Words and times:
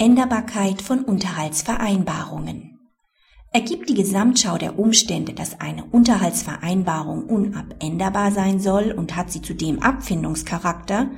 Unabänderbarkeit 0.00 0.80
von 0.80 1.04
Unterhaltsvereinbarungen. 1.04 2.78
Ergibt 3.52 3.90
die 3.90 3.94
Gesamtschau 3.94 4.56
der 4.56 4.78
Umstände, 4.78 5.34
dass 5.34 5.60
eine 5.60 5.84
Unterhaltsvereinbarung 5.84 7.24
unabänderbar 7.24 8.32
sein 8.32 8.60
soll 8.60 8.92
und 8.92 9.14
hat 9.14 9.30
sie 9.30 9.42
zudem 9.42 9.80
Abfindungscharakter, 9.80 11.10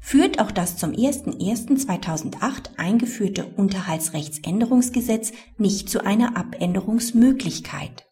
führt 0.00 0.40
auch 0.40 0.50
das 0.50 0.76
zum 0.76 0.90
01.01.2008 0.90 2.76
eingeführte 2.76 3.44
Unterhaltsrechtsänderungsgesetz 3.56 5.32
nicht 5.56 5.88
zu 5.88 6.04
einer 6.04 6.36
Abänderungsmöglichkeit. 6.36 8.04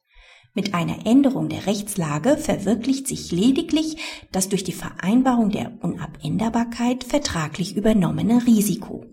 Mit 0.55 0.73
einer 0.73 1.05
Änderung 1.05 1.49
der 1.49 1.67
Rechtslage 1.67 2.37
verwirklicht 2.37 3.09
sich 3.09 3.33
lediglich 3.33 3.97
das 4.31 4.49
durch 4.49 4.63
die 4.63 4.71
Vereinbarung 4.71 5.51
der 5.51 5.73
Unabänderbarkeit 5.81 7.03
vertraglich 7.03 7.75
übernommene 7.75 8.47
Risiko. 8.47 9.12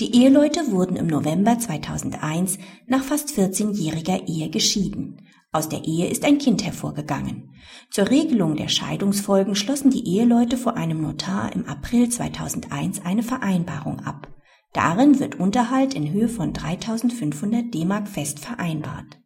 Die 0.00 0.16
Eheleute 0.16 0.72
wurden 0.72 0.96
im 0.96 1.06
November 1.06 1.56
2001 1.56 2.58
nach 2.88 3.04
fast 3.04 3.28
14-jähriger 3.30 4.26
Ehe 4.26 4.50
geschieden. 4.50 5.22
Aus 5.52 5.68
der 5.68 5.84
Ehe 5.84 6.08
ist 6.08 6.24
ein 6.24 6.38
Kind 6.38 6.64
hervorgegangen. 6.64 7.54
Zur 7.92 8.10
Regelung 8.10 8.56
der 8.56 8.66
Scheidungsfolgen 8.66 9.54
schlossen 9.54 9.90
die 9.92 10.04
Eheleute 10.04 10.56
vor 10.56 10.76
einem 10.76 11.00
Notar 11.00 11.52
im 11.52 11.66
April 11.66 12.08
2001 12.08 13.04
eine 13.04 13.22
Vereinbarung 13.22 14.00
ab. 14.00 14.26
Darin 14.72 15.20
wird 15.20 15.38
Unterhalt 15.38 15.94
in 15.94 16.12
Höhe 16.12 16.28
von 16.28 16.52
3500 16.52 17.72
D-Mark 17.72 18.08
fest 18.08 18.40
vereinbart. 18.40 19.20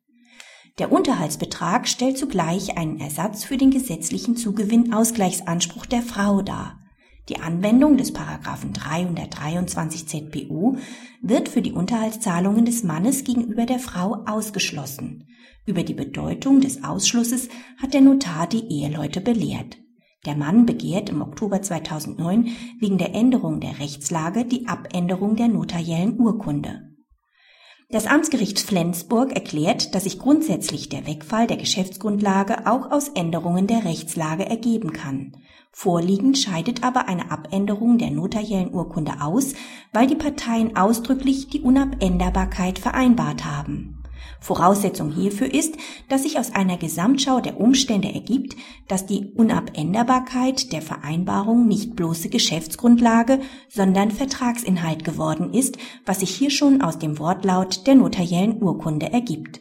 Der 0.78 0.92
Unterhaltsbetrag 0.92 1.88
stellt 1.88 2.18
zugleich 2.18 2.76
einen 2.76 3.00
Ersatz 3.00 3.42
für 3.42 3.56
den 3.56 3.70
gesetzlichen 3.70 4.36
Zugewinnausgleichsanspruch 4.36 5.86
der 5.86 6.02
Frau 6.02 6.42
dar. 6.42 6.78
Die 7.28 7.40
Anwendung 7.40 7.98
des 7.98 8.12
Paragraphen 8.12 8.72
323 8.72 10.08
ZPU 10.08 10.76
wird 11.20 11.50
für 11.50 11.60
die 11.60 11.72
Unterhaltszahlungen 11.72 12.64
des 12.64 12.84
Mannes 12.84 13.24
gegenüber 13.24 13.66
der 13.66 13.78
Frau 13.78 14.24
ausgeschlossen. 14.26 15.28
Über 15.66 15.82
die 15.82 15.94
Bedeutung 15.94 16.62
des 16.62 16.82
Ausschlusses 16.84 17.50
hat 17.76 17.92
der 17.92 18.00
Notar 18.00 18.46
die 18.46 18.66
Eheleute 18.72 19.20
belehrt. 19.20 19.76
Der 20.24 20.36
Mann 20.36 20.64
begehrt 20.64 21.10
im 21.10 21.20
Oktober 21.20 21.60
2009 21.60 22.48
wegen 22.80 22.96
der 22.96 23.14
Änderung 23.14 23.60
der 23.60 23.78
Rechtslage 23.78 24.46
die 24.46 24.66
Abänderung 24.66 25.36
der 25.36 25.48
notariellen 25.48 26.18
Urkunde. 26.18 26.97
Das 27.90 28.06
Amtsgericht 28.06 28.60
Flensburg 28.60 29.32
erklärt, 29.32 29.94
dass 29.94 30.04
sich 30.04 30.18
grundsätzlich 30.18 30.90
der 30.90 31.06
Wegfall 31.06 31.46
der 31.46 31.56
Geschäftsgrundlage 31.56 32.66
auch 32.66 32.90
aus 32.90 33.08
Änderungen 33.08 33.66
der 33.66 33.86
Rechtslage 33.86 34.44
ergeben 34.44 34.92
kann. 34.92 35.38
Vorliegend 35.72 36.36
scheidet 36.36 36.84
aber 36.84 37.08
eine 37.08 37.30
Abänderung 37.30 37.96
der 37.96 38.10
notariellen 38.10 38.74
Urkunde 38.74 39.22
aus, 39.22 39.54
weil 39.94 40.06
die 40.06 40.16
Parteien 40.16 40.76
ausdrücklich 40.76 41.48
die 41.48 41.62
Unabänderbarkeit 41.62 42.78
vereinbart 42.78 43.46
haben. 43.46 43.97
Voraussetzung 44.40 45.10
hierfür 45.10 45.52
ist, 45.52 45.76
dass 46.08 46.22
sich 46.22 46.38
aus 46.38 46.54
einer 46.54 46.76
Gesamtschau 46.76 47.40
der 47.40 47.60
Umstände 47.60 48.12
ergibt, 48.12 48.56
dass 48.88 49.06
die 49.06 49.32
Unabänderbarkeit 49.34 50.72
der 50.72 50.82
Vereinbarung 50.82 51.66
nicht 51.66 51.96
bloße 51.96 52.28
Geschäftsgrundlage, 52.28 53.40
sondern 53.68 54.10
Vertragsinhalt 54.10 55.04
geworden 55.04 55.52
ist, 55.52 55.78
was 56.06 56.20
sich 56.20 56.30
hier 56.30 56.50
schon 56.50 56.82
aus 56.82 56.98
dem 56.98 57.18
Wortlaut 57.18 57.86
der 57.86 57.94
notariellen 57.94 58.62
Urkunde 58.62 59.12
ergibt. 59.12 59.60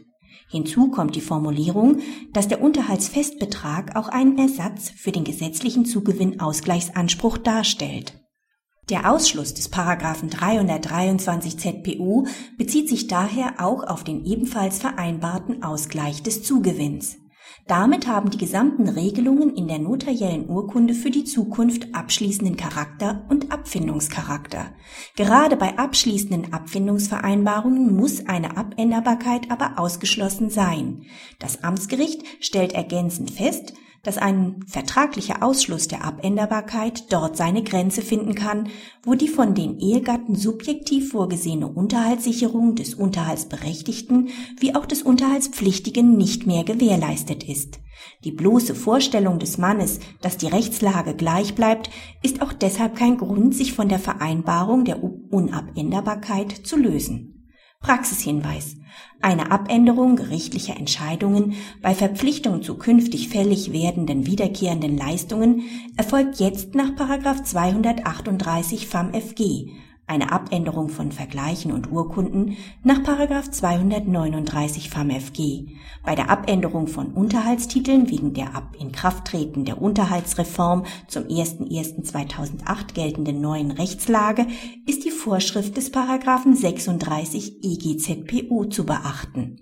Hinzu 0.49 0.89
kommt 0.89 1.15
die 1.15 1.21
Formulierung, 1.21 1.99
dass 2.31 2.47
der 2.47 2.61
Unterhaltsfestbetrag 2.61 3.97
auch 3.97 4.07
einen 4.07 4.37
Ersatz 4.37 4.89
für 4.89 5.11
den 5.11 5.25
gesetzlichen 5.25 5.85
Zugewinnausgleichsanspruch 5.85 7.37
darstellt. 7.37 8.26
Der 8.89 9.11
Ausschluss 9.11 9.53
des 9.53 9.67
Paragraphen 9.67 10.29
323 10.29 11.59
ZPU 11.59 12.25
bezieht 12.57 12.87
sich 12.87 13.07
daher 13.07 13.55
auch 13.57 13.83
auf 13.83 14.05
den 14.05 14.23
ebenfalls 14.23 14.79
vereinbarten 14.79 15.61
Ausgleich 15.61 16.23
des 16.23 16.43
Zugewinns. 16.43 17.17
Damit 17.67 18.07
haben 18.07 18.29
die 18.29 18.37
gesamten 18.37 18.87
Regelungen 18.87 19.53
in 19.53 19.67
der 19.67 19.79
notariellen 19.79 20.49
Urkunde 20.49 20.93
für 20.93 21.11
die 21.11 21.25
Zukunft 21.25 21.93
abschließenden 21.93 22.55
Charakter 22.55 23.25
und 23.27 23.51
Abfindungscharakter. 23.51 24.67
Gerade 25.17 25.57
bei 25.57 25.77
abschließenden 25.77 26.53
Abfindungsvereinbarungen 26.53 27.93
muss 27.93 28.25
eine 28.25 28.55
Abänderbarkeit 28.55 29.51
aber 29.51 29.79
ausgeschlossen 29.79 30.49
sein. 30.49 31.03
Das 31.39 31.61
Amtsgericht 31.61 32.23
stellt 32.39 32.71
ergänzend 32.71 33.31
fest, 33.31 33.73
dass 34.03 34.17
ein 34.17 34.63
vertraglicher 34.67 35.43
Ausschluss 35.43 35.87
der 35.87 36.03
Abänderbarkeit 36.03 37.11
dort 37.11 37.37
seine 37.37 37.63
Grenze 37.63 38.01
finden 38.01 38.35
kann, 38.35 38.69
wo 39.03 39.15
die 39.15 39.27
von 39.27 39.53
den 39.53 39.79
Ehegatten 39.79 40.35
subjektiv 40.35 41.11
vorgesehene 41.11 41.67
Unterhaltssicherung 41.67 42.75
des 42.75 42.93
Unterhaltsberechtigten 42.93 44.29
wie 44.59 44.75
auch 44.75 44.85
des 44.85 45.03
Unterhaltspflichtigen 45.03 46.17
nicht 46.17 46.47
mehr 46.47 46.63
gewährleistet 46.63 47.43
ist. 47.43 47.79
Die 48.23 48.31
bloße 48.31 48.75
Vorstellung 48.75 49.39
des 49.39 49.57
Mannes, 49.57 49.99
dass 50.21 50.37
die 50.37 50.47
Rechtslage 50.47 51.15
gleich 51.15 51.55
bleibt, 51.55 51.89
ist 52.23 52.41
auch 52.41 52.53
deshalb 52.53 52.95
kein 52.95 53.17
Grund, 53.17 53.55
sich 53.55 53.73
von 53.73 53.89
der 53.89 53.99
Vereinbarung 53.99 54.85
der 54.85 55.03
Unabänderbarkeit 55.03 56.51
zu 56.51 56.77
lösen. 56.77 57.51
Praxishinweis. 57.79 58.75
Eine 59.27 59.51
Abänderung 59.51 60.15
gerichtlicher 60.15 60.77
Entscheidungen 60.77 61.55
bei 61.81 61.93
Verpflichtung 61.93 62.63
zu 62.63 62.75
künftig 62.77 63.27
fällig 63.27 63.73
werdenden 63.73 64.25
wiederkehrenden 64.25 64.97
Leistungen 64.97 65.63
erfolgt 65.97 66.39
jetzt 66.39 66.75
nach 66.75 66.95
238 67.43 68.87
FAMFG 68.87 69.67
eine 70.07 70.31
Abänderung 70.31 70.87
von 70.87 71.11
Vergleichen 71.11 71.73
und 71.73 71.91
Urkunden 71.91 72.55
nach 72.81 73.03
239 73.51 74.89
FAMFG. 74.89 75.65
Bei 76.01 76.15
der 76.15 76.29
Abänderung 76.29 76.87
von 76.87 77.07
Unterhaltstiteln 77.07 78.09
wegen 78.09 78.33
der 78.33 78.55
ab 78.55 78.77
Inkrafttreten 78.79 79.65
der 79.65 79.81
Unterhaltsreform 79.81 80.85
zum 81.07 81.23
01.01.2008 81.23 82.93
geltenden 82.93 83.41
neuen 83.41 83.71
Rechtslage 83.71 84.47
ist 84.85 85.03
Vorschrift 85.17 85.75
des 85.75 85.91
Paragraphen 85.91 86.55
36 86.55 87.63
EGZPO 87.63 88.65
zu 88.65 88.85
beachten 88.85 89.57